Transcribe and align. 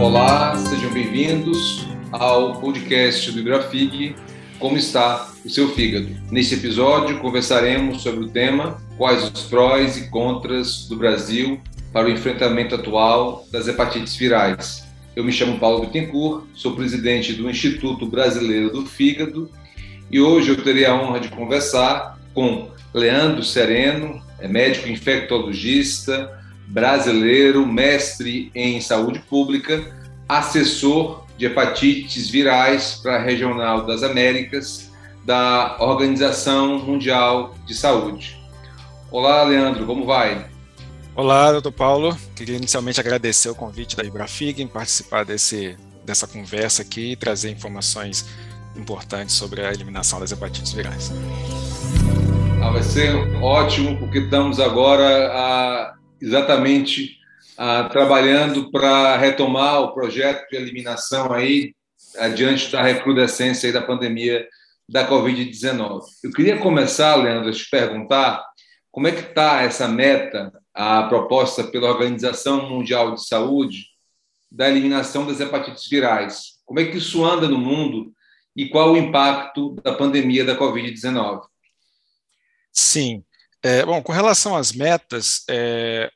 Olá, 0.00 0.56
sejam 0.56 0.92
bem-vindos 0.92 1.84
ao 2.12 2.60
podcast 2.60 3.32
do 3.32 3.42
Grafig. 3.42 4.14
Como 4.60 4.76
está 4.76 5.28
o 5.44 5.50
seu 5.50 5.74
fígado? 5.74 6.08
Neste 6.30 6.54
episódio, 6.54 7.18
conversaremos 7.18 8.02
sobre 8.02 8.24
o 8.24 8.28
tema 8.28 8.80
quais 8.96 9.24
os 9.24 9.42
prós 9.42 9.96
e 9.96 10.08
contras 10.08 10.86
do 10.88 10.96
Brasil 10.96 11.60
para 11.92 12.06
o 12.06 12.10
enfrentamento 12.10 12.76
atual 12.76 13.44
das 13.50 13.66
hepatites 13.66 14.14
virais. 14.14 14.84
Eu 15.16 15.24
me 15.24 15.32
chamo 15.32 15.58
Paulo 15.58 15.80
Bittencourt, 15.80 16.44
sou 16.54 16.76
presidente 16.76 17.32
do 17.32 17.50
Instituto 17.50 18.06
Brasileiro 18.06 18.70
do 18.70 18.86
Fígado 18.86 19.50
e 20.08 20.20
hoje 20.20 20.50
eu 20.50 20.62
terei 20.62 20.86
a 20.86 20.94
honra 20.94 21.18
de 21.18 21.28
conversar 21.28 22.16
com 22.32 22.68
Leandro 22.94 23.42
Sereno, 23.42 24.22
é 24.38 24.46
médico 24.46 24.88
infectologista, 24.88 26.37
brasileiro, 26.68 27.66
mestre 27.66 28.50
em 28.54 28.80
saúde 28.80 29.20
pública, 29.20 29.94
assessor 30.28 31.24
de 31.36 31.46
hepatites 31.46 32.28
virais 32.28 33.00
para 33.02 33.16
a 33.16 33.22
Regional 33.22 33.86
das 33.86 34.02
Américas 34.02 34.90
da 35.24 35.76
Organização 35.80 36.78
Mundial 36.78 37.54
de 37.66 37.74
Saúde. 37.74 38.38
Olá, 39.10 39.42
Leandro, 39.44 39.86
como 39.86 40.04
vai? 40.04 40.46
Olá, 41.14 41.50
doutor 41.52 41.72
Paulo. 41.72 42.16
Queria 42.36 42.56
inicialmente 42.56 43.00
agradecer 43.00 43.48
o 43.48 43.54
convite 43.54 43.96
da 43.96 44.04
Ibrafig 44.04 44.62
em 44.62 44.66
participar 44.66 45.24
desse, 45.24 45.76
dessa 46.04 46.26
conversa 46.26 46.82
aqui 46.82 47.12
e 47.12 47.16
trazer 47.16 47.50
informações 47.50 48.26
importantes 48.76 49.34
sobre 49.34 49.64
a 49.64 49.72
eliminação 49.72 50.20
das 50.20 50.32
hepatites 50.32 50.72
virais. 50.72 51.12
Ah, 52.62 52.70
vai 52.70 52.82
ser 52.82 53.14
ótimo, 53.42 53.96
porque 53.98 54.18
estamos 54.18 54.60
agora 54.60 55.30
ah, 55.32 55.97
exatamente 56.20 57.18
ah, 57.56 57.88
trabalhando 57.88 58.70
para 58.70 59.16
retomar 59.16 59.80
o 59.80 59.92
projeto 59.92 60.48
de 60.48 60.56
eliminação 60.56 61.32
aí, 61.32 61.74
adiante 62.16 62.70
da 62.70 62.82
recrudescência 62.82 63.72
da 63.72 63.82
pandemia 63.82 64.46
da 64.88 65.08
Covid-19. 65.08 66.02
Eu 66.24 66.32
queria 66.32 66.58
começar, 66.58 67.16
Leandro, 67.16 67.50
a 67.50 67.52
te 67.52 67.68
perguntar 67.68 68.42
como 68.90 69.06
é 69.06 69.12
que 69.12 69.28
está 69.28 69.62
essa 69.62 69.86
meta, 69.86 70.52
a 70.72 71.04
proposta 71.04 71.64
pela 71.64 71.90
Organização 71.90 72.70
Mundial 72.70 73.14
de 73.14 73.26
Saúde, 73.26 73.86
da 74.50 74.68
eliminação 74.68 75.26
das 75.26 75.40
hepatites 75.40 75.88
virais. 75.88 76.58
Como 76.64 76.80
é 76.80 76.84
que 76.86 76.96
isso 76.96 77.24
anda 77.24 77.48
no 77.48 77.58
mundo 77.58 78.12
e 78.56 78.68
qual 78.68 78.92
o 78.92 78.96
impacto 78.96 79.76
da 79.82 79.92
pandemia 79.92 80.44
da 80.44 80.58
Covid-19? 80.58 81.42
Sim. 82.72 83.24
É, 83.62 83.84
bom, 83.84 84.02
com 84.02 84.12
relação 84.12 84.56
às 84.56 84.72
metas, 84.72 85.42
é, 85.48 86.10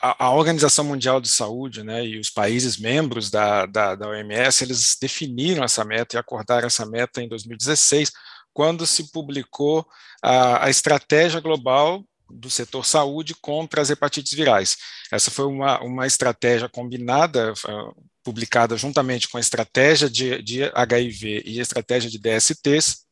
a, 0.00 0.26
a, 0.26 0.30
Organização 0.30 0.84
Mundial 0.84 1.20
de 1.20 1.28
Saúde 1.28 1.82
né, 1.82 2.04
e 2.04 2.18
os 2.18 2.30
países 2.30 2.76
membros 2.76 3.30
da, 3.30 3.66
da, 3.66 3.94
da 3.94 4.08
OMS, 4.08 4.64
eles 4.64 4.96
definiram 5.00 5.64
essa 5.64 5.84
meta 5.84 6.16
e 6.16 6.18
acordaram 6.18 6.66
essa 6.66 6.86
meta 6.86 7.22
em 7.22 7.28
2016, 7.28 8.12
quando 8.52 8.86
se 8.86 9.10
publicou 9.10 9.86
a, 10.22 10.66
a 10.66 10.70
estratégia 10.70 11.40
global 11.40 12.04
do 12.30 12.50
setor 12.50 12.84
saúde 12.84 13.34
contra 13.34 13.80
as 13.80 13.90
hepatites 13.90 14.32
virais. 14.32 14.76
Essa 15.10 15.30
foi 15.30 15.46
uma, 15.46 15.80
uma 15.82 16.06
estratégia 16.06 16.68
combinada, 16.68 17.52
uh, 17.52 17.94
publicada 18.22 18.76
juntamente 18.76 19.28
com 19.28 19.36
a 19.36 19.40
estratégia 19.40 20.08
de, 20.08 20.40
de 20.42 20.64
HIV 20.74 21.42
e 21.44 21.58
a 21.58 21.62
estratégia 21.62 22.10
de 22.10 22.18
DSTs, 22.18 23.04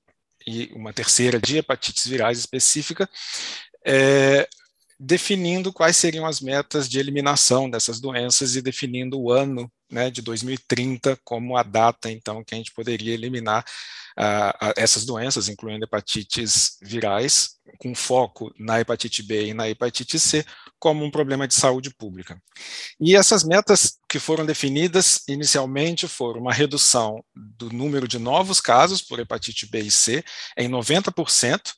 e 0.47 0.71
uma 0.75 0.93
terceira 0.93 1.39
de 1.39 1.59
hepatites 1.59 2.07
virais 2.07 2.39
específica, 2.39 3.09
é, 3.85 4.49
definindo 4.99 5.73
quais 5.73 5.97
seriam 5.97 6.27
as 6.27 6.41
metas 6.41 6.89
de 6.89 6.99
eliminação 6.99 7.71
dessas 7.71 8.01
doenças 8.01 8.55
e 8.55 8.61
definindo 8.61 9.19
o 9.19 9.33
ano 9.33 9.71
né, 9.91 10.11
de 10.11 10.21
2030 10.21 11.19
como 11.25 11.57
a 11.57 11.63
data, 11.63 12.11
então, 12.11 12.45
que 12.45 12.55
a 12.55 12.59
gente 12.59 12.73
poderia 12.73 13.15
eliminar 13.15 13.65
uh, 14.19 14.73
essas 14.77 15.07
doenças, 15.07 15.49
incluindo 15.49 15.85
hepatites 15.85 16.77
virais, 16.83 17.57
com 17.79 17.95
foco 17.95 18.53
na 18.59 18.79
hepatite 18.79 19.23
B 19.23 19.47
e 19.47 19.55
na 19.55 19.69
hepatite 19.69 20.19
C, 20.19 20.45
como 20.81 21.05
um 21.05 21.11
problema 21.11 21.47
de 21.47 21.55
saúde 21.55 21.91
pública. 21.91 22.43
E 22.99 23.15
essas 23.15 23.45
metas 23.45 23.99
que 24.09 24.19
foram 24.19 24.47
definidas 24.47 25.23
inicialmente 25.29 26.09
foram 26.09 26.41
uma 26.41 26.53
redução 26.53 27.23
do 27.35 27.71
número 27.71 28.09
de 28.09 28.19
novos 28.19 28.61
casos 28.61 29.03
por 29.03 29.21
hepatite 29.21 29.67
B 29.67 29.81
e 29.81 29.91
C 29.91 30.25
em 30.57 30.69
90% 30.69 31.73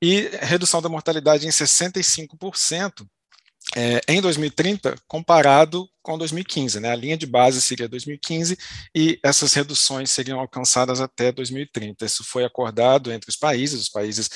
e 0.00 0.28
redução 0.42 0.82
da 0.82 0.88
mortalidade 0.88 1.46
em 1.46 1.50
65%. 1.50 3.06
É, 3.76 4.00
em 4.08 4.20
2030, 4.20 4.96
comparado 5.06 5.88
com 6.02 6.18
2015. 6.18 6.80
Né? 6.80 6.90
A 6.90 6.96
linha 6.96 7.16
de 7.16 7.26
base 7.26 7.62
seria 7.62 7.88
2015 7.88 8.58
e 8.94 9.20
essas 9.22 9.54
reduções 9.54 10.10
seriam 10.10 10.40
alcançadas 10.40 11.00
até 11.00 11.30
2030. 11.30 12.04
Isso 12.04 12.24
foi 12.24 12.44
acordado 12.44 13.12
entre 13.12 13.30
os 13.30 13.36
países, 13.36 13.82
os 13.82 13.88
países 13.88 14.28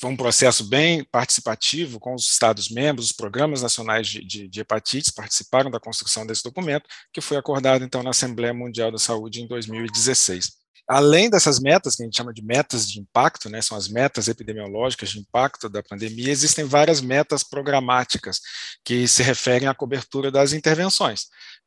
foi 0.00 0.10
um 0.10 0.16
processo 0.16 0.64
bem 0.64 1.04
participativo 1.04 2.00
com 2.00 2.14
os 2.14 2.30
Estados-membros, 2.30 3.06
os 3.06 3.12
programas 3.12 3.60
nacionais 3.60 4.08
de, 4.08 4.24
de, 4.24 4.48
de, 4.48 4.60
hepatites 4.60 5.10
participaram 5.10 5.70
da 5.70 5.78
construção 5.78 6.26
desse 6.26 6.42
documento, 6.42 6.88
que 7.12 7.20
foi 7.20 7.36
acordado, 7.36 7.84
então, 7.84 8.02
na 8.02 8.10
Assembleia 8.10 8.54
Mundial 8.54 8.90
da 8.90 8.98
Saúde 8.98 9.42
em 9.42 9.46
2016. 9.46 10.59
Além 10.88 11.30
dessas 11.30 11.60
metas, 11.60 11.94
que 11.94 12.02
a 12.02 12.04
gente 12.04 12.16
chama 12.16 12.32
de 12.32 12.42
metas 12.42 12.90
de 12.90 12.98
impacto, 12.98 13.48
né, 13.48 13.62
são 13.62 13.76
as 13.76 13.88
metas 13.88 14.26
epidemiológicas 14.26 15.10
de 15.10 15.20
impacto 15.20 15.68
da 15.68 15.82
pandemia, 15.84 16.32
existem 16.32 16.64
várias 16.64 17.00
metas 17.00 17.44
programáticas 17.44 18.40
que 18.84 19.06
se 19.06 19.22
referem 19.22 19.68
à 19.68 19.74
cobertura 19.74 20.32
das 20.32 20.52
intervenções. 20.52 21.26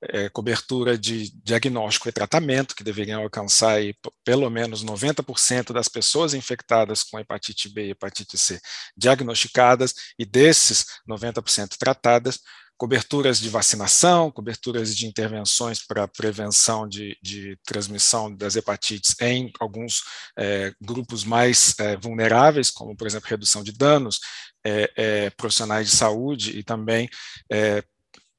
É, 0.10 0.28
cobertura 0.28 0.98
de 0.98 1.32
diagnóstico 1.42 2.10
e 2.10 2.12
tratamento, 2.12 2.76
que 2.76 2.84
deveriam 2.84 3.22
alcançar 3.22 3.76
aí, 3.76 3.96
pelo 4.26 4.50
menos 4.50 4.84
90% 4.84 5.72
das 5.72 5.88
pessoas 5.88 6.34
infectadas 6.34 7.04
com 7.04 7.18
hepatite 7.18 7.70
B 7.70 7.88
e 7.88 7.92
hepatite 7.92 8.38
C 8.38 8.60
diagnosticadas, 8.98 9.94
e 10.20 10.26
desses 10.26 10.86
90% 11.08 11.78
tratadas, 11.78 12.42
coberturas 12.78 13.40
de 13.40 13.50
vacinação, 13.50 14.32
coberturas 14.32 14.96
de 14.96 15.06
intervenções 15.06 15.86
para 15.86 16.08
prevenção 16.08 16.88
de, 16.88 17.18
de, 17.22 17.58
transmissão 17.66 18.34
das 18.36 18.56
hepatites 18.56 19.16
em 19.22 19.52
alguns 19.60 20.04
é, 20.38 20.74
grupos 20.82 21.24
mais 21.24 21.78
é, 21.80 21.96
vulneráveis, 21.96 22.70
como, 22.70 22.96
por 22.96 23.08
exemplo, 23.08 23.30
redução 23.30 23.64
de 23.64 23.72
danos, 23.72 24.20
é, 24.66 25.30
profissionais 25.32 25.90
de 25.90 25.96
saúde 25.96 26.58
e 26.58 26.64
também 26.64 27.10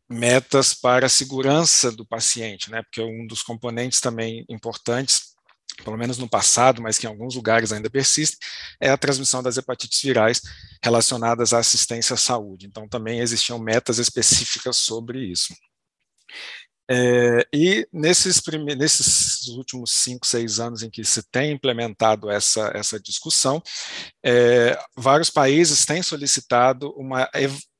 metas 0.08 0.74
para 0.74 1.06
a 1.06 1.10
segurança 1.10 1.90
do 1.90 2.06
paciente, 2.06 2.70
né, 2.70 2.82
porque 2.82 3.02
um 3.02 3.26
dos 3.26 3.42
componentes 3.42 4.00
também 4.00 4.44
importantes 4.48 5.33
pelo 5.82 5.96
menos 5.96 6.18
no 6.18 6.28
passado, 6.28 6.80
mas 6.82 6.98
que 6.98 7.06
em 7.06 7.08
alguns 7.08 7.34
lugares 7.34 7.72
ainda 7.72 7.90
persiste, 7.90 8.36
é 8.80 8.90
a 8.90 8.96
transmissão 8.96 9.42
das 9.42 9.56
hepatites 9.56 10.00
virais 10.02 10.40
relacionadas 10.82 11.52
à 11.52 11.58
assistência 11.58 12.14
à 12.14 12.16
saúde. 12.16 12.66
Então, 12.66 12.88
também 12.88 13.20
existiam 13.20 13.58
metas 13.58 13.98
específicas 13.98 14.76
sobre 14.76 15.24
isso. 15.24 15.54
É, 16.90 17.46
e 17.52 17.88
nesses, 17.90 18.42
nesses 18.76 19.48
últimos 19.48 19.90
cinco, 19.90 20.26
seis 20.26 20.60
anos 20.60 20.82
em 20.82 20.90
que 20.90 21.02
se 21.02 21.22
tem 21.30 21.52
implementado 21.52 22.30
essa, 22.30 22.70
essa 22.74 23.00
discussão, 23.00 23.62
é, 24.22 24.78
vários 24.94 25.30
países 25.30 25.86
têm 25.86 26.02
solicitado 26.02 26.90
uma 26.96 27.28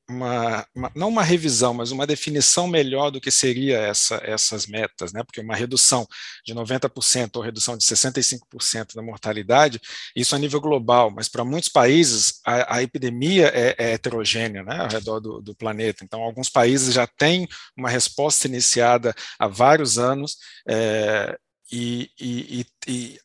uma, 0.09 0.65
uma, 0.75 0.91
não 0.95 1.09
uma 1.09 1.23
revisão, 1.23 1.73
mas 1.73 1.91
uma 1.91 2.05
definição 2.05 2.67
melhor 2.67 3.09
do 3.09 3.19
que 3.19 3.31
seria 3.31 3.79
essa, 3.79 4.21
essas 4.23 4.67
metas, 4.67 5.11
né? 5.11 5.23
Porque 5.23 5.41
uma 5.41 5.55
redução 5.55 6.07
de 6.45 6.53
90% 6.53 7.35
ou 7.35 7.41
redução 7.41 7.75
de 7.77 7.83
65% 7.83 8.95
da 8.95 9.01
mortalidade, 9.01 9.81
isso 10.15 10.35
a 10.35 10.39
nível 10.39 10.61
global, 10.61 11.09
mas 11.09 11.27
para 11.27 11.43
muitos 11.43 11.69
países 11.69 12.39
a, 12.45 12.77
a 12.77 12.83
epidemia 12.83 13.47
é, 13.47 13.75
é, 13.77 13.93
heterogênea, 13.93 14.63
né? 14.63 14.77
Ao 14.79 14.87
redor 14.87 15.19
do, 15.19 15.41
do, 15.41 15.55
planeta. 15.55 16.03
Então, 16.03 16.21
alguns 16.21 16.49
países 16.49 16.93
já 16.93 17.07
têm 17.07 17.47
uma 17.75 17.89
resposta 17.89 18.47
iniciada 18.47 19.13
há 19.39 19.47
vários 19.47 19.97
anos. 19.97 20.37
É, 20.67 21.37
e, 21.71 22.11
e, 22.19 22.65
e, 22.87 23.19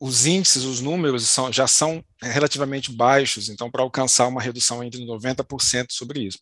os 0.00 0.26
índices, 0.26 0.64
os 0.64 0.80
números 0.80 1.28
são, 1.28 1.52
já 1.52 1.66
são 1.66 2.02
relativamente 2.22 2.90
baixos, 2.90 3.48
então, 3.48 3.70
para 3.70 3.82
alcançar 3.82 4.26
uma 4.26 4.40
redução 4.40 4.82
entre 4.82 5.04
90% 5.04 5.86
sobre 5.90 6.20
isso. 6.20 6.38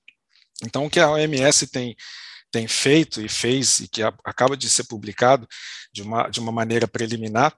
Então, 0.62 0.86
o 0.86 0.90
que 0.90 1.00
a 1.00 1.10
OMS 1.10 1.66
tem, 1.66 1.96
tem 2.50 2.68
feito 2.68 3.20
e 3.20 3.28
fez, 3.28 3.80
e 3.80 3.88
que 3.88 4.02
a, 4.02 4.14
acaba 4.24 4.56
de 4.56 4.70
ser 4.70 4.84
publicado 4.84 5.46
de 5.92 6.02
uma, 6.02 6.28
de 6.28 6.38
uma 6.38 6.52
maneira 6.52 6.86
preliminar, 6.86 7.54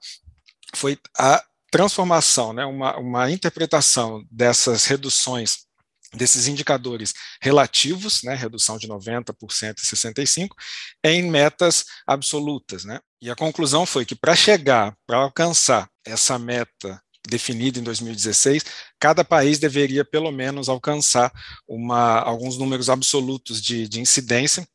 foi 0.75 0.97
a 1.17 1.43
transformação, 1.71 2.51
né, 2.51 2.65
uma, 2.65 2.97
uma 2.97 3.31
interpretação 3.31 4.25
dessas 4.31 4.85
reduções 4.85 5.69
desses 6.13 6.47
indicadores 6.47 7.13
relativos, 7.39 8.23
né, 8.23 8.33
redução 8.33 8.79
de 8.79 8.87
90% 8.87 9.77
e 9.77 9.81
65%, 9.81 10.49
em 11.03 11.29
metas 11.29 11.85
absolutas. 12.07 12.83
Né? 12.83 12.99
E 13.21 13.29
a 13.29 13.35
conclusão 13.35 13.85
foi 13.85 14.05
que 14.05 14.15
para 14.15 14.35
chegar, 14.35 14.95
para 15.05 15.17
alcançar 15.17 15.89
essa 16.05 16.39
meta 16.39 17.01
definida 17.27 17.79
em 17.79 17.83
2016, 17.83 18.63
cada 18.99 19.23
país 19.23 19.59
deveria 19.59 20.05
pelo 20.05 20.31
menos 20.31 20.69
alcançar 20.69 21.31
uma, 21.67 22.19
alguns 22.19 22.57
números 22.57 22.89
absolutos 22.89 23.61
de, 23.61 23.87
de 23.87 23.99
incidência 23.99 24.67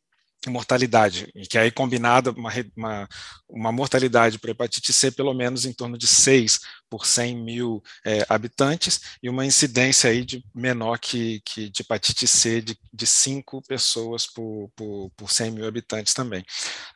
mortalidade, 0.50 1.31
e 1.35 1.46
que 1.46 1.58
aí 1.58 1.70
combinada 1.70 2.31
uma, 2.31 2.50
uma, 2.76 3.08
uma, 3.49 3.73
mortalidade 3.73 4.38
por 4.38 4.50
hepatite 4.50 4.93
C 4.93 5.11
pelo 5.11 5.32
menos 5.32 5.64
em 5.64 5.73
torno 5.73 5.96
de 5.96 6.06
6 6.06 6.61
por 6.91 7.06
100 7.06 7.37
mil 7.37 7.82
é, 8.05 8.25
habitantes, 8.29 9.00
e 9.23 9.29
uma 9.29 9.46
incidência 9.46 10.11
aí 10.11 10.25
de 10.25 10.44
menor 10.55 10.99
que, 10.99 11.41
que 11.44 11.70
de 11.70 11.82
hepatite 11.82 12.26
C 12.26 12.61
de, 12.61 12.79
de 12.93 13.06
5 13.06 13.62
pessoas 13.62 14.26
por, 14.26 14.70
por, 14.76 15.11
por 15.17 15.31
100 15.31 15.50
mil 15.50 15.67
habitantes 15.67 16.14
também. 16.14 16.44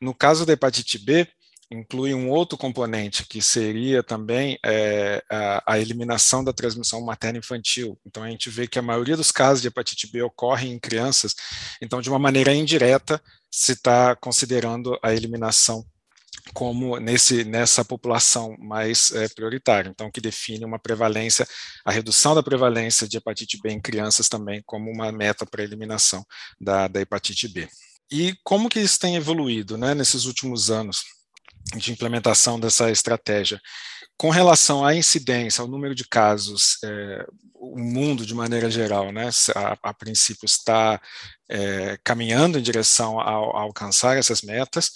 No 0.01 0.15
caso 0.15 0.45
da 0.45 0.53
hepatite 0.53 0.99
B, 0.99 1.27
inclui 1.71 2.15
um 2.15 2.31
outro 2.31 2.57
componente 2.57 3.27
que 3.27 3.43
seria 3.43 4.03
também 4.03 4.59
é, 4.65 5.23
a, 5.31 5.75
a, 5.75 5.79
eliminação 5.79 6.43
da 6.43 6.53
transmissão 6.53 7.05
materno-infantil. 7.05 7.99
Então 8.07 8.23
a 8.23 8.31
gente 8.31 8.49
vê 8.49 8.67
que 8.67 8.79
a 8.79 8.83
maioria 8.83 9.17
dos 9.17 9.31
casos 9.31 9.61
de 9.61 9.69
hepatite 9.69 10.11
B 10.11 10.23
ocorrem 10.23 10.73
em 10.73 10.79
crianças, 10.79 11.35
então 11.83 12.01
de 12.01 12.09
uma 12.09 12.19
maneira 12.19 12.55
indireta 12.55 13.21
se 13.51 13.73
está 13.73 14.17
considerando 14.17 14.99
a 15.03 15.13
eliminação 15.13 15.85
como 16.55 16.99
nesse, 16.99 17.45
nessa 17.45 17.85
população 17.85 18.57
mais 18.59 19.11
é, 19.13 19.29
prioritária, 19.29 19.91
então 19.91 20.11
que 20.11 20.21
define 20.21 20.65
uma 20.65 20.79
prevalência, 20.79 21.47
a 21.85 21.93
redução 21.93 22.35
da 22.35 22.43
prevalência 22.43 23.07
de 23.07 23.19
hepatite 23.19 23.61
B 23.61 23.71
em 23.71 23.81
crianças 23.81 24.29
também 24.29 24.63
como 24.65 24.91
uma 24.91 25.13
meta 25.13 25.45
para 25.45 25.61
a 25.61 25.65
eliminação 25.65 26.25
da, 26.59 26.89
da 26.89 27.01
hepatite 27.01 27.49
B. 27.49 27.69
E 28.11 28.35
como 28.43 28.71
que 28.71 28.81
isso 28.81 28.99
tem 28.99 29.17
evoluído 29.17 29.77
né, 29.77 29.95
nesses 29.95 30.25
últimos 30.25 30.71
anos? 30.71 31.18
De 31.77 31.93
implementação 31.93 32.59
dessa 32.59 32.91
estratégia. 32.91 33.61
Com 34.17 34.31
relação 34.31 34.85
à 34.85 34.95
incidência, 34.95 35.63
ao 35.63 35.69
número 35.69 35.95
de 35.95 36.07
casos, 36.07 36.79
é, 36.85 37.27
o 37.55 37.79
mundo, 37.79 38.27
de 38.27 38.35
maneira 38.35 38.71
geral, 38.71 39.13
né, 39.13 39.31
a, 39.55 39.91
a 39.91 39.95
princípio 39.95 40.47
está 40.47 41.01
é, 41.49 41.99
caminhando 42.03 42.59
em 42.59 42.63
direção 42.63 43.21
a, 43.21 43.25
a, 43.25 43.61
alcançar 43.63 44.17
essas 44.17 44.43
metas, 44.43 44.91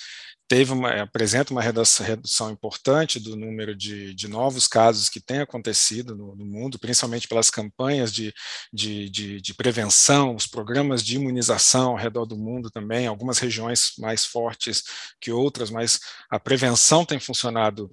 teve 0.52 0.70
uma, 0.70 1.00
apresenta 1.00 1.50
uma 1.50 1.62
redução 1.62 2.50
importante 2.50 3.18
do 3.18 3.34
número 3.34 3.74
de, 3.74 4.12
de 4.12 4.28
novos 4.28 4.68
casos 4.68 5.08
que 5.08 5.18
tem 5.18 5.40
acontecido 5.40 6.14
no, 6.14 6.36
no 6.36 6.44
mundo, 6.44 6.78
principalmente 6.78 7.26
pelas 7.26 7.48
campanhas 7.48 8.12
de, 8.12 8.34
de, 8.70 9.08
de, 9.08 9.40
de, 9.40 9.54
prevenção, 9.54 10.36
os 10.36 10.46
programas 10.46 11.02
de 11.02 11.16
imunização 11.16 11.92
ao 11.92 11.96
redor 11.96 12.26
do 12.26 12.36
mundo 12.36 12.70
também, 12.70 13.06
algumas 13.06 13.38
regiões 13.38 13.92
mais 13.98 14.26
fortes 14.26 14.84
que 15.18 15.32
outras, 15.32 15.70
mas 15.70 15.98
a 16.30 16.38
prevenção 16.38 17.02
tem 17.02 17.18
funcionado 17.18 17.90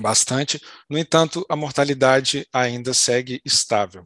bastante. 0.00 0.60
No 0.90 0.98
entanto, 0.98 1.46
a 1.48 1.54
mortalidade 1.54 2.48
ainda 2.52 2.92
segue 2.92 3.40
estável. 3.44 4.04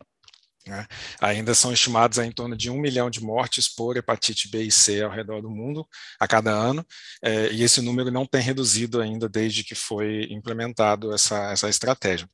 Né? 0.66 0.86
Ainda 1.20 1.54
são 1.54 1.72
estimados 1.72 2.18
em 2.18 2.30
torno 2.30 2.56
de 2.56 2.70
um 2.70 2.78
milhão 2.78 3.08
de 3.08 3.22
mortes 3.22 3.68
por 3.68 3.96
hepatite 3.96 4.48
B 4.48 4.64
e 4.64 4.70
C 4.70 5.02
ao 5.02 5.10
redor 5.10 5.40
do 5.40 5.50
mundo 5.50 5.86
a 6.18 6.28
cada 6.28 6.50
ano, 6.50 6.86
é, 7.22 7.50
e 7.52 7.62
esse 7.62 7.80
número 7.80 8.10
não 8.10 8.26
tem 8.26 8.42
reduzido 8.42 9.00
ainda 9.00 9.28
desde 9.28 9.64
que 9.64 9.74
foi 9.74 10.26
implementado 10.30 11.14
essa, 11.14 11.50
essa 11.52 11.68
estratégia. 11.68 12.28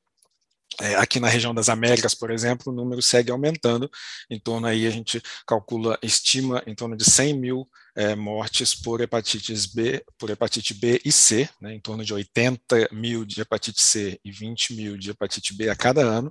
É, 0.81 0.95
aqui 0.97 1.19
na 1.19 1.29
região 1.29 1.55
das 1.55 1.71
Américas, 1.71 2.15
por 2.15 2.31
exemplo, 2.31 2.71
o 2.71 2.77
número 2.77 3.01
segue 3.01 3.31
aumentando, 3.31 3.91
em 4.29 4.39
torno 4.39 4.67
aí 4.67 4.87
a 4.87 4.91
gente 4.91 5.23
calcula, 5.47 5.99
estima 6.03 6.63
em 6.67 6.75
torno 6.75 6.95
de 6.95 7.05
100 7.05 7.33
mil 7.35 7.69
é, 7.97 8.15
mortes 8.15 8.75
por 8.75 9.01
hepatites 9.01 9.65
B, 9.65 10.05
por 10.19 10.29
hepatite 10.29 10.75
B 10.75 11.01
e 11.03 11.11
C, 11.11 11.49
né, 11.61 11.73
em 11.73 11.81
torno 11.81 12.05
de 12.05 12.13
80 12.13 12.89
mil 12.93 13.25
de 13.25 13.41
hepatite 13.41 13.81
C 13.81 14.21
e 14.23 14.31
20 14.31 14.75
mil 14.75 14.99
de 14.99 15.11
hepatite 15.11 15.55
B 15.55 15.71
a 15.71 15.77
cada 15.77 16.03
ano, 16.03 16.31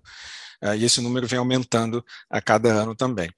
e 0.74 0.86
esse 0.86 1.02
número 1.02 1.28
vem 1.28 1.40
aumentando 1.40 2.04
a 2.30 2.42
cada 2.42 2.72
ano 2.72 2.96
também. 2.96 3.30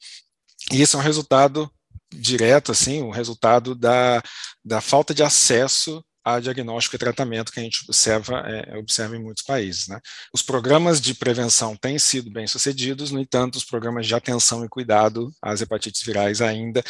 E 0.72 0.82
isso 0.82 0.98
é 0.98 1.00
um 1.00 1.04
resultado 1.04 1.72
direto, 2.14 2.72
assim, 2.72 3.02
um 3.02 3.10
resultado 3.10 3.76
da, 3.76 4.22
da 4.64 4.82
falta 4.82 5.14
de 5.14 5.24
acesso 5.24 6.04
a 6.24 6.42
diagnóstico 6.42 6.96
e 6.96 7.00
tratamento 7.00 7.54
que 7.54 7.60
a 7.60 7.64
gente 7.64 7.84
observa, 7.86 8.40
é, 8.40 8.78
observa 8.78 9.16
em 9.16 9.24
muitos 9.24 9.44
países. 9.44 9.88
Né? 9.88 9.98
Os 10.34 10.42
programas 10.42 11.00
de 11.00 11.14
prevenção 11.14 11.74
têm 11.76 11.98
sido 11.98 12.30
bem 12.30 12.46
sucedidos, 12.46 13.12
no 13.12 13.20
entanto, 13.20 13.56
os 13.56 13.64
programas 13.64 14.06
de 14.06 14.14
atenção 14.14 14.66
e 14.66 14.70
cuidado 14.70 15.32
às 15.42 15.62
hepatites 15.62 16.04
virais 16.04 16.42
ainda, 16.42 16.84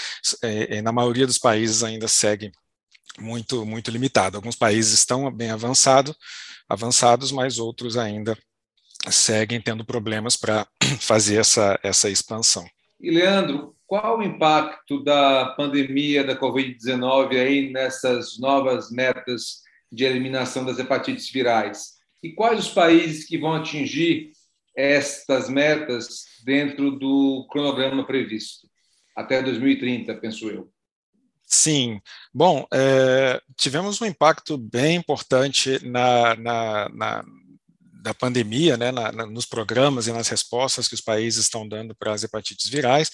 é, 0.44 0.78
é 0.78 0.82
na 0.82 0.92
maioria 0.92 1.28
dos 1.28 1.38
países, 1.38 1.84
ainda 1.84 2.08
seguem 2.08 2.52
muito, 3.20 3.64
muito 3.64 3.92
limitado. 3.92 4.38
Alguns 4.38 4.56
países 4.56 4.94
estão 4.94 5.32
bem 5.32 5.52
avançado, 5.52 6.16
avançados, 6.68 7.32
mas 7.32 7.60
outros 7.60 7.96
ainda 7.96 8.36
seguem 9.12 9.62
tendo 9.62 9.86
problemas 9.86 10.36
para 10.36 10.68
fazer 11.00 11.40
essa, 11.40 11.80
essa 11.84 12.10
expansão. 12.10 12.66
E, 13.00 13.12
Leandro, 13.12 13.76
qual 13.86 14.20
o 14.20 14.24
impacto 14.24 15.04
da 15.04 15.54
pandemia 15.58 16.24
da 16.24 16.38
Covid-19 16.38 17.40
aí 17.40 17.72
nessas 17.72 18.38
novas 18.38 18.92
metas 18.92 19.62
de 19.92 20.04
eliminação 20.04 20.66
das 20.66 20.80
hepatites 20.80 21.32
virais? 21.32 21.98
E 22.22 22.34
quais 22.34 22.60
os 22.60 22.70
países 22.70 23.26
que 23.26 23.38
vão 23.38 23.54
atingir 23.54 24.32
estas 24.76 25.50
metas 25.50 26.26
dentro 26.44 26.92
do 26.92 27.48
cronograma 27.50 28.06
previsto? 28.06 28.68
Até 29.16 29.42
2030, 29.42 30.14
penso 30.16 30.50
eu. 30.50 30.70
Sim, 31.50 32.02
bom, 32.34 32.68
é, 32.74 33.42
tivemos 33.56 34.02
um 34.02 34.06
impacto 34.06 34.58
bem 34.58 34.98
importante 34.98 35.80
na, 35.88 36.36
na, 36.36 36.90
na 36.90 37.26
da 38.02 38.14
pandemia, 38.14 38.78
né, 38.78 38.92
na, 38.92 39.12
na, 39.12 39.26
nos 39.26 39.46
programas 39.46 40.08
e 40.08 40.12
nas 40.12 40.28
respostas 40.28 40.88
que 40.88 40.94
os 40.94 41.02
países 41.02 41.46
estão 41.46 41.68
dando 41.68 41.96
para 41.96 42.14
as 42.14 42.24
hepatites 42.24 42.70
virais. 42.70 43.12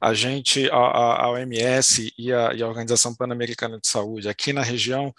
A 0.00 0.12
gente, 0.14 0.68
a, 0.70 0.76
a 0.76 1.30
OMS 1.30 2.12
e 2.18 2.32
a, 2.32 2.52
e 2.54 2.62
a 2.62 2.68
Organização 2.68 3.14
Pan-Americana 3.14 3.78
de 3.80 3.88
Saúde, 3.88 4.28
aqui 4.28 4.52
na 4.52 4.62
região, 4.62 5.14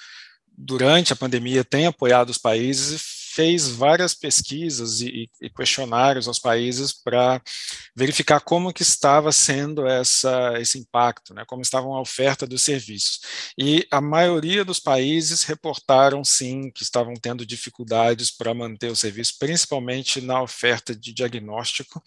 durante 0.58 1.14
a 1.14 1.16
pandemia, 1.16 1.64
tem 1.64 1.86
apoiado 1.86 2.30
os 2.30 2.38
países 2.38 3.15
fez 3.36 3.68
várias 3.68 4.14
pesquisas 4.14 5.02
e, 5.02 5.30
e 5.42 5.50
questionários 5.50 6.26
aos 6.26 6.40
países 6.40 6.94
para 6.94 7.42
verificar 7.94 8.40
como 8.40 8.72
que 8.72 8.82
estava 8.82 9.30
sendo 9.34 9.86
essa, 9.86 10.54
esse 10.58 10.80
impacto, 10.80 11.34
né, 11.34 11.44
como 11.46 11.62
estava 11.62 11.86
a 11.86 12.00
oferta 12.00 12.48
dos 12.48 12.62
serviços. 12.62 13.20
E 13.58 13.86
a 13.92 14.00
maioria 14.00 14.64
dos 14.64 14.80
países 14.80 15.44
reportaram, 15.44 16.24
sim, 16.24 16.72
que 16.72 16.82
estavam 16.82 17.14
tendo 17.16 17.46
dificuldades 17.46 18.32
para 18.32 18.54
manter 18.54 18.90
o 18.90 18.96
serviço, 18.96 19.36
principalmente 19.38 20.22
na 20.22 20.42
oferta 20.42 20.96
de 20.96 21.14
diagnóstico 21.14 22.02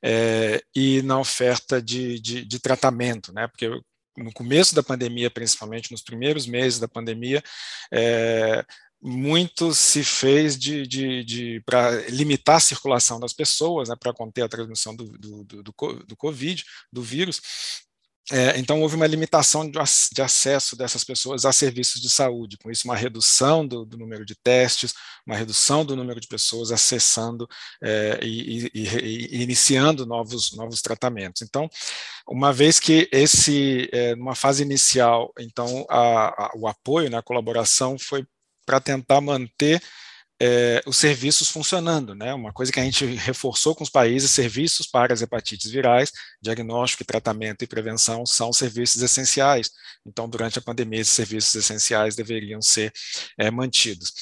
é, 0.00 0.62
e 0.72 1.02
na 1.02 1.18
oferta 1.18 1.82
de, 1.82 2.20
de, 2.20 2.44
de 2.44 2.58
tratamento, 2.60 3.32
né, 3.32 3.48
porque 3.48 3.68
no 4.16 4.32
começo 4.32 4.74
da 4.74 4.82
pandemia, 4.82 5.30
principalmente 5.30 5.90
nos 5.90 6.02
primeiros 6.02 6.46
meses 6.46 6.78
da 6.78 6.88
pandemia, 6.88 7.42
é, 7.92 8.64
muito 9.00 9.72
se 9.74 10.02
fez 10.02 10.58
de, 10.58 10.86
de, 10.86 11.24
de 11.24 11.62
para 11.64 12.08
limitar 12.08 12.56
a 12.56 12.60
circulação 12.60 13.20
das 13.20 13.32
pessoas, 13.32 13.88
né, 13.88 13.96
para 13.98 14.12
conter 14.12 14.42
a 14.42 14.48
transmissão 14.48 14.94
do, 14.94 15.04
do, 15.18 15.44
do, 15.44 15.62
do 16.04 16.16
Covid, 16.16 16.64
do 16.92 17.02
vírus. 17.02 17.40
É, 18.30 18.58
então, 18.58 18.82
houve 18.82 18.94
uma 18.94 19.06
limitação 19.06 19.64
de, 19.64 19.78
de, 20.12 20.20
acesso 20.20 20.76
dessas 20.76 21.02
pessoas 21.02 21.46
a 21.46 21.52
serviços 21.52 22.00
de 22.00 22.10
saúde, 22.10 22.58
com 22.58 22.70
isso, 22.70 22.86
uma 22.86 22.94
redução 22.94 23.66
do, 23.66 23.86
do 23.86 23.96
número 23.96 24.22
de 24.22 24.34
testes, 24.34 24.92
uma 25.26 25.34
redução 25.34 25.82
do 25.82 25.96
número 25.96 26.20
de 26.20 26.28
pessoas 26.28 26.70
acessando 26.70 27.48
é, 27.82 28.20
e, 28.22 28.70
e, 28.74 28.82
e, 28.84 29.42
iniciando 29.42 30.04
novos, 30.04 30.54
novos 30.54 30.82
tratamentos. 30.82 31.40
Então, 31.40 31.70
uma 32.28 32.52
vez 32.52 32.78
que 32.78 33.08
esse, 33.10 33.88
é, 33.92 34.14
numa 34.14 34.34
fase 34.34 34.62
inicial, 34.62 35.32
então, 35.38 35.86
a, 35.88 36.48
a, 36.48 36.52
o 36.54 36.68
apoio, 36.68 37.08
né, 37.08 37.16
a 37.16 37.22
colaboração 37.22 37.98
foi 37.98 38.26
para 38.68 38.80
tentar 38.80 39.22
manter 39.22 39.82
é, 40.40 40.82
os 40.86 40.98
serviços 40.98 41.48
funcionando, 41.48 42.14
né? 42.14 42.34
Uma 42.34 42.52
coisa 42.52 42.70
que 42.70 42.78
a 42.78 42.84
gente 42.84 43.02
reforçou 43.16 43.74
com 43.74 43.82
os 43.82 43.88
países, 43.88 44.30
serviços 44.30 44.86
para 44.86 45.14
as 45.14 45.22
hepatites 45.22 45.70
virais, 45.70 46.12
diagnóstico, 46.40 47.02
tratamento 47.02 47.64
e 47.64 47.66
prevenção 47.66 48.26
são 48.26 48.52
serviços 48.52 49.00
essenciais. 49.02 49.70
Então, 50.06 50.28
durante 50.28 50.58
a 50.58 50.62
pandemia, 50.62 51.00
esses 51.00 51.14
serviços 51.14 51.54
essenciais 51.54 52.14
deveriam 52.14 52.60
ser 52.60 52.92
é, 53.38 53.50
mantidos. 53.50 54.12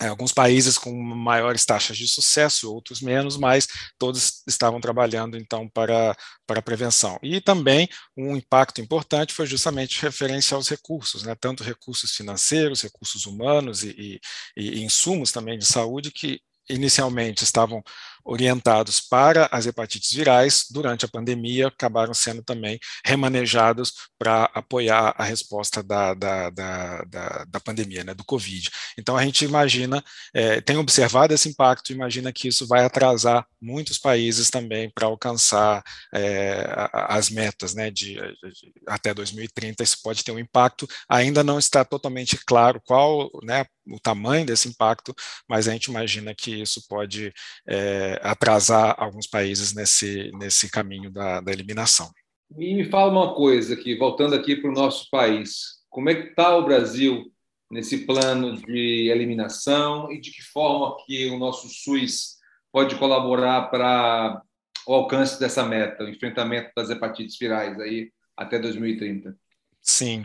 É, 0.00 0.06
alguns 0.06 0.32
países 0.32 0.78
com 0.78 0.92
maiores 0.92 1.64
taxas 1.64 1.98
de 1.98 2.06
sucesso, 2.06 2.72
outros 2.72 3.00
menos, 3.00 3.36
mas 3.36 3.66
todos 3.98 4.44
estavam 4.46 4.80
trabalhando 4.80 5.36
então 5.36 5.68
para, 5.68 6.16
para 6.46 6.60
a 6.60 6.62
prevenção. 6.62 7.18
E 7.20 7.40
também 7.40 7.88
um 8.16 8.36
impacto 8.36 8.80
importante 8.80 9.34
foi 9.34 9.44
justamente 9.46 10.00
referência 10.00 10.54
aos 10.54 10.68
recursos, 10.68 11.24
né, 11.24 11.34
tanto 11.34 11.64
recursos 11.64 12.12
financeiros, 12.12 12.82
recursos 12.82 13.26
humanos 13.26 13.82
e, 13.82 14.20
e, 14.56 14.78
e 14.78 14.84
insumos 14.84 15.32
também 15.32 15.58
de 15.58 15.66
saúde 15.66 16.12
que 16.12 16.40
inicialmente 16.68 17.42
estavam 17.42 17.82
orientados 18.24 19.00
para 19.00 19.48
as 19.50 19.66
hepatites 19.66 20.12
virais, 20.12 20.64
durante 20.70 21.04
a 21.04 21.08
pandemia, 21.08 21.68
acabaram 21.68 22.14
sendo 22.14 22.42
também 22.42 22.78
remanejados 23.04 23.92
para 24.18 24.44
apoiar 24.54 25.14
a 25.16 25.24
resposta 25.24 25.82
da, 25.82 26.14
da, 26.14 26.50
da, 26.50 27.02
da, 27.04 27.44
da 27.48 27.60
pandemia, 27.60 28.04
né, 28.04 28.14
do 28.14 28.24
Covid. 28.24 28.70
Então, 28.98 29.16
a 29.16 29.24
gente 29.24 29.44
imagina, 29.44 30.02
é, 30.34 30.60
tem 30.60 30.76
observado 30.76 31.32
esse 31.32 31.48
impacto, 31.48 31.92
imagina 31.92 32.32
que 32.32 32.48
isso 32.48 32.66
vai 32.66 32.84
atrasar 32.84 33.46
muitos 33.60 33.98
países 33.98 34.50
também 34.50 34.90
para 34.90 35.06
alcançar 35.06 35.82
é, 36.14 36.64
as 36.92 37.30
metas 37.30 37.74
né, 37.74 37.90
de, 37.90 38.14
de, 38.14 38.72
até 38.86 39.12
2030. 39.12 39.82
Isso 39.82 39.98
pode 40.02 40.22
ter 40.22 40.32
um 40.32 40.38
impacto, 40.38 40.86
ainda 41.08 41.42
não 41.42 41.58
está 41.58 41.84
totalmente 41.84 42.36
claro 42.44 42.80
qual 42.84 43.30
né, 43.42 43.64
o 43.86 43.98
tamanho 43.98 44.44
desse 44.44 44.68
impacto, 44.68 45.14
mas 45.48 45.66
a 45.66 45.72
gente 45.72 45.86
imagina 45.86 46.34
que 46.34 46.62
isso 46.62 46.86
pode 46.88 47.32
é, 47.66 48.07
atrasar 48.22 48.94
alguns 48.98 49.26
países 49.26 49.74
nesse, 49.74 50.30
nesse 50.32 50.70
caminho 50.70 51.10
da, 51.10 51.40
da 51.40 51.52
eliminação. 51.52 52.10
E 52.56 52.74
me 52.74 52.84
fala 52.84 53.12
uma 53.12 53.34
coisa 53.34 53.74
aqui, 53.74 53.96
voltando 53.96 54.34
aqui 54.34 54.56
para 54.56 54.70
o 54.70 54.74
nosso 54.74 55.08
país, 55.10 55.78
como 55.90 56.08
é 56.08 56.14
que 56.14 56.28
está 56.28 56.56
o 56.56 56.64
Brasil 56.64 57.30
nesse 57.70 58.06
plano 58.06 58.56
de 58.56 59.10
eliminação 59.10 60.10
e 60.10 60.20
de 60.20 60.30
que 60.30 60.42
forma 60.42 60.96
que 61.04 61.26
o 61.26 61.38
nosso 61.38 61.68
SUS 61.68 62.36
pode 62.72 62.96
colaborar 62.96 63.70
para 63.70 64.42
o 64.86 64.94
alcance 64.94 65.38
dessa 65.38 65.64
meta, 65.64 66.04
o 66.04 66.08
enfrentamento 66.08 66.70
das 66.74 66.88
hepatites 66.88 67.36
virais 67.38 67.78
aí 67.78 68.10
até 68.36 68.58
2030? 68.58 69.36
Sim. 69.82 70.24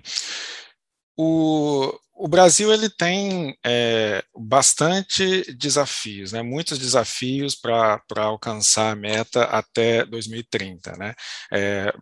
O, 1.16 1.94
o 2.16 2.28
Brasil 2.28 2.72
ele 2.72 2.90
tem 2.90 3.58
é, 3.66 4.24
bastante 4.36 5.52
desafios, 5.56 6.32
né, 6.32 6.42
muitos 6.42 6.78
desafios 6.78 7.56
para 7.56 8.02
alcançar 8.18 8.92
a 8.92 8.96
meta 8.96 9.44
até 9.44 10.06
2030, 10.06 10.96
né, 10.96 11.14
é, 11.52 11.94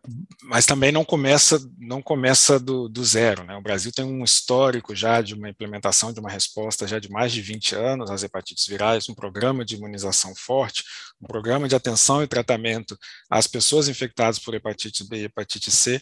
mas 0.43 0.65
também 0.65 0.91
não 0.91 1.03
começa 1.03 1.59
não 1.79 2.01
começa 2.01 2.59
do, 2.59 2.87
do, 2.87 3.03
zero, 3.03 3.43
né, 3.43 3.55
o 3.55 3.61
Brasil 3.61 3.91
tem 3.91 4.05
um 4.05 4.23
histórico 4.23 4.93
já 4.93 5.21
de 5.21 5.33
uma 5.33 5.49
implementação 5.49 6.13
de 6.13 6.19
uma 6.19 6.29
resposta 6.29 6.85
já 6.85 6.99
de 6.99 7.09
mais 7.09 7.31
de 7.31 7.41
20 7.41 7.75
anos 7.75 8.11
às 8.11 8.21
hepatites 8.21 8.67
virais, 8.67 9.09
um 9.09 9.15
programa 9.15 9.65
de 9.65 9.75
imunização 9.75 10.35
forte, 10.35 10.83
um 11.21 11.25
programa 11.25 11.67
de 11.67 11.75
atenção 11.75 12.21
e 12.21 12.27
tratamento 12.27 12.97
às 13.29 13.47
pessoas 13.47 13.87
infectadas 13.87 14.39
por 14.39 14.53
hepatite 14.53 15.03
B 15.07 15.21
e 15.21 15.23
hepatite 15.25 15.71
C 15.71 16.01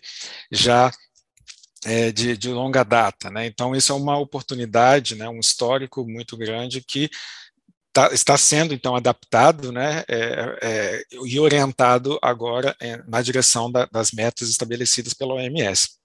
já 0.52 0.92
é, 1.86 2.12
de, 2.12 2.36
de, 2.38 2.50
longa 2.50 2.84
data. 2.84 3.30
Né? 3.30 3.46
Então, 3.46 3.76
isso 3.76 3.92
é 3.92 3.96
uma 3.96 4.18
oportunidade, 4.18 5.16
né, 5.16 5.30
um 5.30 5.40
histórico 5.40 6.06
muito 6.06 6.36
grande 6.38 6.82
que 6.82 7.10
tá, 7.94 8.14
está 8.14 8.38
sendo, 8.38 8.74
então, 8.74 8.96
adaptado 8.96 9.72
né, 9.72 10.04
é, 10.08 10.58
é, 10.62 11.04
e 11.24 11.40
orientado 11.40 12.20
agora 12.22 12.76
é, 12.80 12.98
na 13.08 13.22
direção 13.22 13.72
da, 13.72 13.86
das 13.86 14.12
metas 14.12 14.50
estabelecidas 14.50 15.14
pela 15.14 15.36
OMS. 15.36 16.00